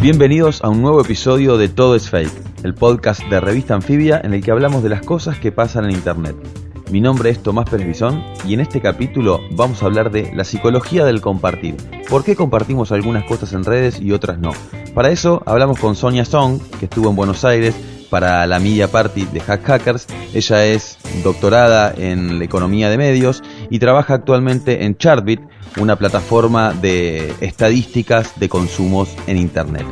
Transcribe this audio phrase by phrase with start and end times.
[0.00, 2.30] Bienvenidos a un nuevo episodio de Todo es Fake,
[2.62, 5.90] el podcast de Revista Anfibia en el que hablamos de las cosas que pasan en
[5.90, 6.69] Internet.
[6.90, 10.42] Mi nombre es Tomás Pérez Bisón y en este capítulo vamos a hablar de la
[10.42, 11.76] psicología del compartir.
[12.08, 14.50] ¿Por qué compartimos algunas cosas en redes y otras no?
[14.92, 17.76] Para eso hablamos con Sonia Song, que estuvo en Buenos Aires
[18.10, 20.08] para la Media Party de Hack Hackers.
[20.34, 25.42] Ella es doctorada en la economía de medios y trabaja actualmente en Chartbit,
[25.80, 29.86] una plataforma de estadísticas de consumos en Internet.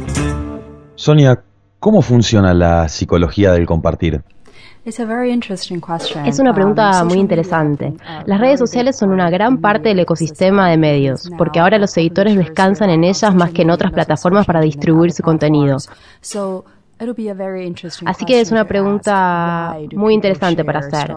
[0.97, 1.45] Sonia,
[1.79, 4.25] ¿cómo funciona la psicología del compartir?
[6.25, 7.95] Es una pregunta Um, muy interesante.
[8.25, 12.37] Las redes sociales son una gran parte del ecosistema de medios, porque ahora los editores
[12.37, 15.77] descansan en ellas más que en otras plataformas para distribuir su contenido.
[18.07, 21.15] Así que es una pregunta muy interesante para hacer.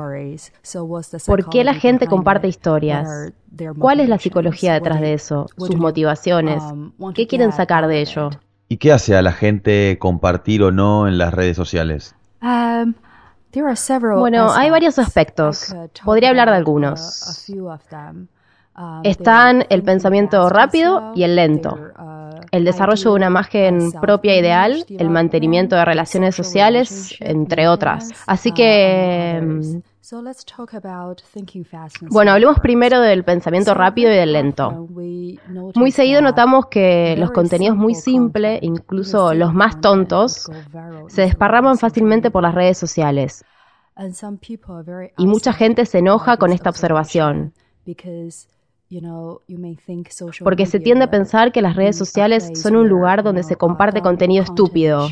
[1.25, 3.31] ¿Por qué la gente comparte historias?
[3.80, 5.47] ¿Cuál es la psicología detrás de eso?
[5.58, 6.61] ¿Sus motivaciones?
[7.16, 8.30] ¿Qué quieren sacar de ello?
[8.67, 12.16] ¿Y qué hace a la gente compartir o no en las redes sociales?
[14.19, 15.75] Bueno, hay varios aspectos.
[16.03, 16.99] Podría hablar de algunos.
[19.03, 21.77] Están el pensamiento rápido y el lento,
[22.52, 28.09] el desarrollo de una imagen propia ideal, el mantenimiento de relaciones sociales, entre otras.
[28.25, 29.77] Así que, mm,
[32.09, 34.87] bueno, hablemos primero del pensamiento rápido y del lento.
[35.76, 40.49] Muy seguido notamos que los contenidos muy simples, incluso los más tontos,
[41.08, 43.45] se desparraman fácilmente por las redes sociales.
[45.17, 47.53] Y mucha gente se enoja con esta observación.
[50.43, 54.02] Porque se tiende a pensar que las redes sociales son un lugar donde se comparte
[54.02, 55.08] contenido estúpido.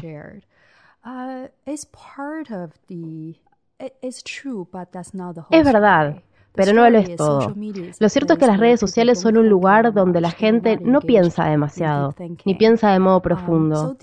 [5.51, 6.21] Es verdad,
[6.53, 7.53] pero no lo es todo.
[7.99, 11.45] Lo cierto es que las redes sociales son un lugar donde la gente no piensa
[11.45, 12.13] demasiado,
[12.45, 13.95] ni piensa de modo profundo.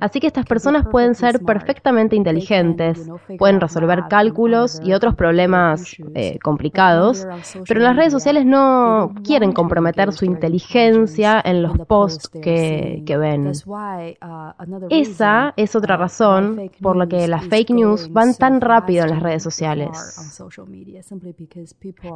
[0.00, 6.38] Así que estas personas pueden ser perfectamente inteligentes, pueden resolver cálculos y otros problemas eh,
[6.42, 7.26] complicados,
[7.66, 13.52] pero las redes sociales no quieren comprometer su inteligencia en los posts que, que ven.
[14.90, 19.22] Esa es otra razón por la que las fake news van tan rápido en las
[19.22, 19.90] redes sociales.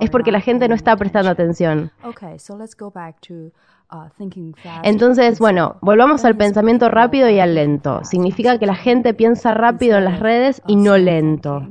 [0.00, 1.90] Es porque la gente no está prestando atención.
[4.82, 8.04] Entonces, bueno, volvamos al pensamiento rápido y al lento.
[8.04, 11.66] Significa que la gente piensa rápido en las redes y no lento.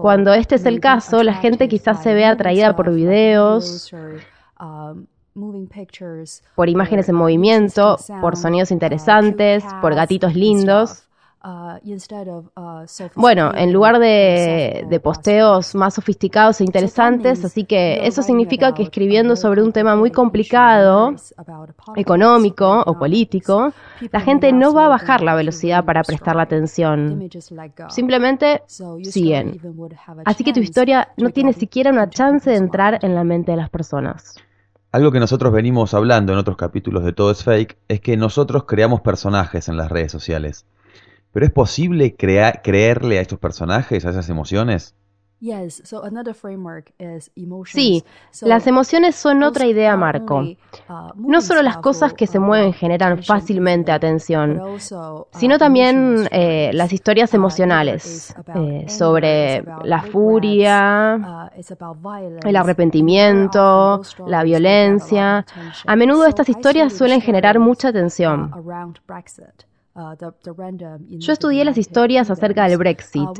[0.00, 3.92] Cuando este es el caso, la gente quizás se ve atraída por videos,
[6.54, 11.07] por imágenes en movimiento, por sonidos interesantes, por gatitos lindos.
[13.14, 18.82] Bueno, en lugar de, de, posteos más sofisticados e interesantes, así que eso significa que
[18.82, 21.14] escribiendo sobre un tema muy complicado,
[21.94, 23.72] económico o político,
[24.10, 27.28] la gente no va a bajar la velocidad para prestar la atención.
[27.88, 29.60] Simplemente siguen.
[30.24, 33.58] Así que tu historia no tiene siquiera una chance de entrar en la mente de
[33.58, 34.34] las personas.
[34.90, 38.64] Algo que nosotros venimos hablando en otros capítulos de Todo es Fake es que nosotros
[38.64, 40.64] creamos personajes en las redes sociales.
[41.32, 44.94] ¿Pero es posible crea creerle a estos personajes, a esas emociones?
[47.66, 48.04] Sí,
[48.42, 50.42] las emociones son otra idea marco.
[51.14, 54.60] No solo las cosas que se mueven generan fácilmente atención,
[55.32, 61.50] sino también eh, las historias emocionales eh, sobre la furia,
[62.44, 65.46] el arrepentimiento, la violencia.
[65.86, 68.50] A menudo estas historias suelen generar mucha atención.
[69.98, 70.14] Uh,
[71.18, 73.34] Yo estudié las historias acerca del Brexit uh,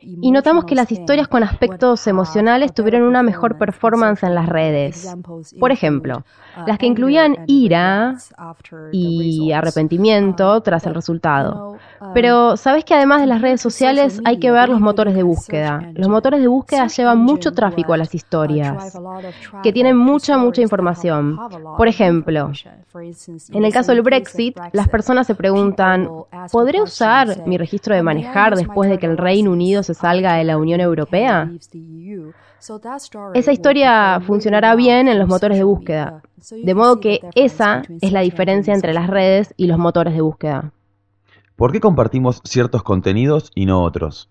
[0.00, 4.48] y notamos que las historias con aspectos uh, emocionales tuvieron una mejor performance en las
[4.48, 5.14] redes.
[5.60, 6.24] Por ejemplo,
[6.66, 8.16] las que incluían ira
[8.90, 11.76] y arrepentimiento tras el resultado.
[12.14, 15.92] Pero sabes que además de las redes sociales hay que ver los motores de búsqueda.
[15.92, 18.98] Los motores de búsqueda llevan mucho tráfico a las historias,
[19.62, 21.38] que tienen mucha, mucha información.
[21.76, 22.50] Por ejemplo,
[23.52, 24.37] en el caso del Brexit,
[24.72, 26.08] las personas se preguntan,
[26.52, 30.44] ¿podré usar mi registro de manejar después de que el Reino Unido se salga de
[30.44, 31.50] la Unión Europea?
[33.34, 38.20] Esa historia funcionará bien en los motores de búsqueda, de modo que esa es la
[38.20, 40.72] diferencia entre las redes y los motores de búsqueda.
[41.56, 44.28] ¿Por qué compartimos ciertos contenidos y no otros?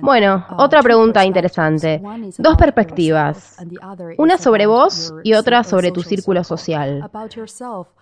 [0.00, 2.00] Bueno, uh, otra pregunta interesante.
[2.38, 3.56] Dos perspectivas.
[4.18, 7.10] Una sobre vos y otra sobre tu círculo social.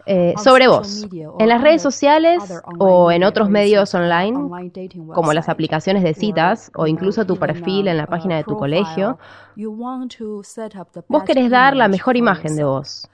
[0.06, 1.06] Eh, sobre vos.
[1.38, 2.42] En las redes sociales
[2.78, 4.38] o en otros medios online,
[5.14, 9.18] como las aplicaciones de citas o incluso tu perfil en la página de tu colegio,
[11.08, 13.08] vos querés dar la mejor imagen de vos.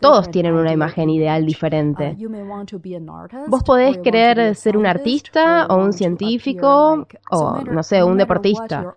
[0.00, 2.14] Todos tienen una imagen ideal diferente.
[2.18, 8.94] Uh, Vos podés querer ser un artista o un científico o, no sé, un deportista.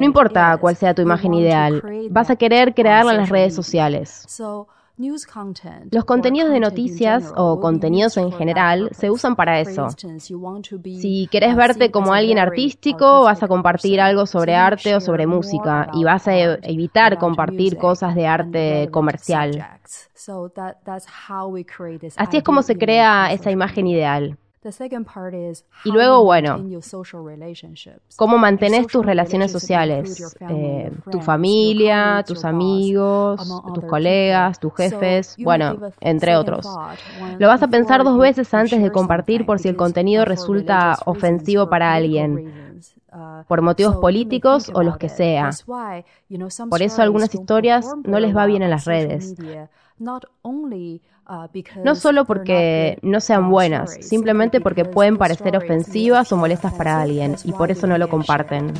[0.00, 4.24] No importa cuál sea tu imagen ideal, vas a querer crearla en las redes sociales.
[5.90, 9.88] Los contenidos de noticias o contenidos en general se usan para eso.
[10.84, 15.90] Si querés verte como alguien artístico, vas a compartir algo sobre arte o sobre música
[15.94, 19.66] y vas a evitar compartir cosas de arte comercial.
[22.16, 24.36] Así es como se crea esa imagen ideal.
[25.84, 26.62] Y luego, bueno,
[28.16, 33.40] cómo mantenés tus relaciones sociales, eh, tu familia, tus amigos,
[33.74, 36.66] tus colegas, tus jefes, bueno, entre otros.
[37.38, 41.70] Lo vas a pensar dos veces antes de compartir por si el contenido resulta ofensivo
[41.70, 42.59] para alguien
[43.46, 45.50] por motivos políticos o los que sea.
[46.68, 49.34] Por eso algunas historias no les va bien en las redes.
[51.32, 51.48] Uh,
[51.84, 57.00] no solo porque no sean uh, buenas, simplemente porque pueden parecer ofensivas o molestas para
[57.00, 58.72] alguien y por eso no lo comparten.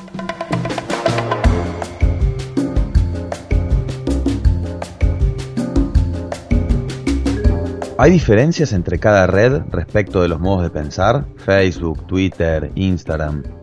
[7.98, 11.26] ¿Hay diferencias entre cada red respecto de los modos de pensar?
[11.36, 13.59] Facebook, Twitter, Instagram.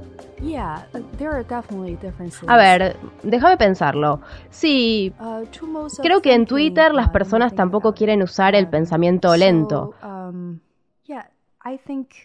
[2.48, 4.22] A ver, déjame pensarlo.
[4.50, 5.44] Sí, uh,
[6.02, 9.94] creo que en Twitter las personas tampoco quieren usar el pensamiento lento.
[10.04, 10.60] Um,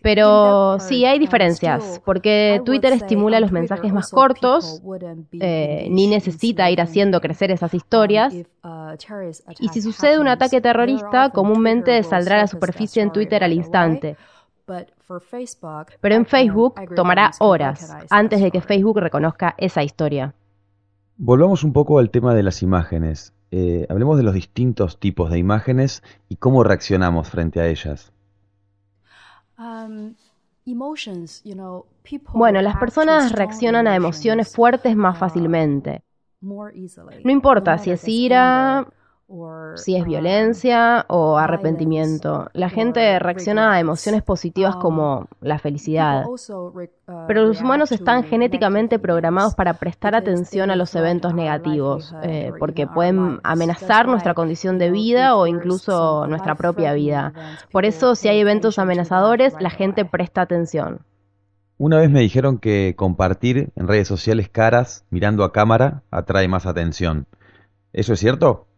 [0.03, 4.81] Pero sí, hay diferencias, porque Twitter estimula los mensajes más cortos,
[5.32, 8.94] eh, ni necesita ir haciendo crecer esas um, historias, uh,
[9.59, 14.17] y si sucede un ataque terrorista, comúnmente saldrá a la superficie en Twitter al instante.
[16.00, 20.35] Pero en Facebook tomará horas antes de que Facebook reconozca esa historia.
[21.17, 23.35] Volvamos un poco al tema de las imágenes.
[23.50, 28.12] Eh, hablemos de los distintos tipos de imágenes y cómo reaccionamos frente a ellas.
[29.59, 30.14] Um,
[32.35, 36.03] bueno, las personas reaccionan a emociones fuertes más uh, fácilmente.
[36.41, 38.87] No importa si es ira,
[39.76, 42.49] si es violencia o arrepentimiento.
[42.52, 46.25] La gente reacciona a emociones positivas como la felicidad.
[47.26, 52.87] Pero los humanos están genéticamente programados para prestar atención a los eventos negativos, eh, porque
[52.87, 57.32] pueden amenazar nuestra condición de vida o incluso nuestra propia vida.
[57.70, 61.00] Por eso, si hay eventos amenazadores, la gente presta atención.
[61.78, 66.67] Una vez me dijeron que compartir en redes sociales caras mirando a cámara atrae más
[66.67, 67.26] atención.
[67.93, 68.68] ¿Eso es cierto?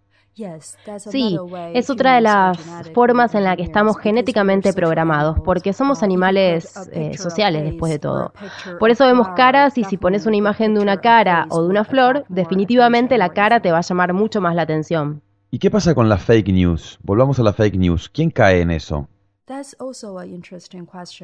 [0.98, 1.38] Sí,
[1.74, 2.58] es otra de las
[2.92, 8.32] formas en la que estamos genéticamente programados, porque somos animales eh, sociales después de todo.
[8.78, 11.84] Por eso vemos caras y si pones una imagen de una cara o de una
[11.84, 15.22] flor, definitivamente la cara te va a llamar mucho más la atención.
[15.50, 16.98] ¿Y qué pasa con la fake news?
[17.02, 18.08] Volvamos a la fake news.
[18.08, 19.08] ¿Quién cae en eso?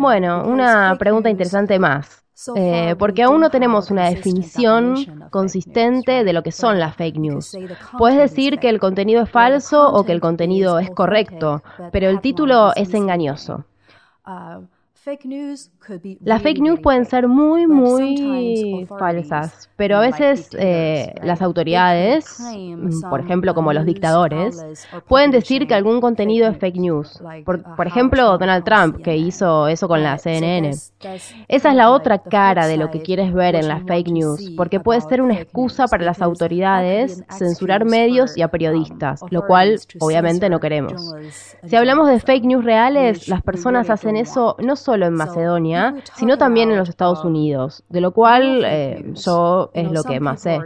[0.01, 2.23] Bueno, una pregunta interesante más.
[2.55, 7.57] Eh, porque aún no tenemos una definición consistente de lo que son las fake news.
[7.99, 12.21] Puedes decir que el contenido es falso o que el contenido es correcto, pero el
[12.21, 13.65] título es engañoso.
[15.07, 22.39] Uh, Las fake news pueden ser muy, muy falsas, pero a veces eh, las autoridades,
[22.39, 24.63] mm, por ejemplo como los dictadores,
[25.09, 27.23] pueden decir que algún contenido es fake news.
[27.47, 30.69] Por, por ejemplo, Donald Trump, que hizo eso con la CNN.
[30.69, 34.81] Esa es la otra cara de lo que quieres ver en las fake news, porque
[34.81, 40.51] puede ser una excusa para las autoridades censurar medios y a periodistas, lo cual obviamente
[40.51, 41.15] no queremos.
[41.65, 45.95] Si hablamos de fake news reales, las personas hacen eso no solo solo en Macedonia,
[46.17, 50.43] sino también en los Estados Unidos, de lo cual eh, yo es lo que más
[50.43, 50.59] sé.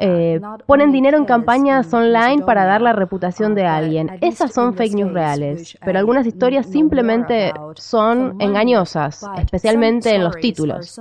[0.00, 4.18] Eh, ponen dinero en campañas online para dar la reputación de alguien.
[4.20, 11.00] Esas son fake news reales, pero algunas historias simplemente son engañosas, especialmente en los títulos.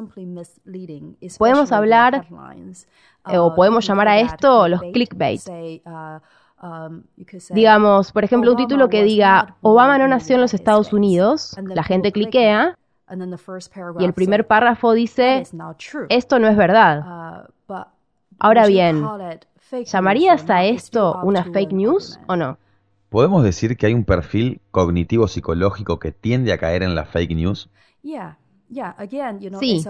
[1.40, 2.28] Podemos hablar
[3.28, 5.42] eh, o podemos llamar a esto los clickbait.
[6.62, 7.04] Um,
[7.52, 11.84] Digamos, por ejemplo, un título que diga Obama no nació en los Estados Unidos, la
[11.84, 12.78] gente cliquea
[14.00, 15.44] y el primer párrafo dice
[16.10, 17.48] esto no es verdad.
[17.70, 17.74] Uh,
[18.40, 19.06] Ahora bien,
[19.86, 22.58] ¿llamarías a esto una fake news o no?
[23.10, 27.36] ¿Podemos decir que hay un perfil cognitivo psicológico que tiende a caer en la fake
[27.36, 27.70] news?
[29.60, 29.84] Sí,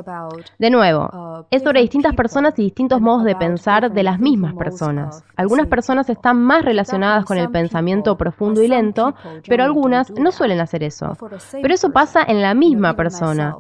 [0.57, 4.53] de nuevo, uh, es sobre distintas personas y distintos modos de pensar de las mismas
[4.53, 5.24] personas.
[5.36, 9.15] Algunas personas están más relacionadas con el pensamiento profundo y lento,
[9.48, 11.17] pero algunas no suelen hacer eso.
[11.51, 13.57] Pero eso pasa en la misma persona.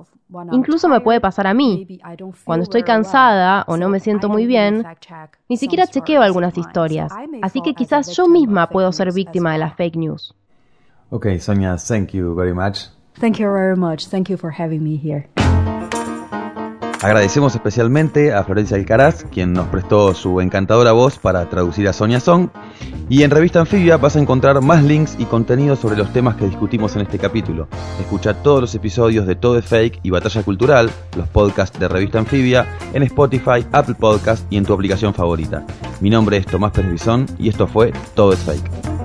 [0.51, 1.99] Incluso me puede pasar a mí.
[2.45, 4.85] Cuando estoy cansada o no me siento muy bien,
[5.49, 7.11] ni siquiera chequeo algunas historias.
[7.41, 10.33] Así que quizás yo misma puedo ser víctima de las fake news.
[11.09, 12.98] Ok, Sonia, thank you very much.
[13.19, 14.07] Thank you very much.
[14.07, 15.29] Thank you for having me here.
[17.01, 22.19] Agradecemos especialmente a Florencia Alcaraz, quien nos prestó su encantadora voz para traducir a Sonia
[22.19, 22.49] Song.
[23.07, 26.45] Y en Revista Anfibia vas a encontrar más links y contenidos sobre los temas que
[26.45, 27.69] discutimos en este capítulo.
[28.01, 32.19] Escucha todos los episodios de Todo es Fake y Batalla Cultural, los podcasts de Revista
[32.19, 35.65] Anfibia, en Spotify, Apple Podcast y en tu aplicación favorita.
[36.01, 38.98] Mi nombre es Tomás Pérez Bisón y esto fue Todo es Fake.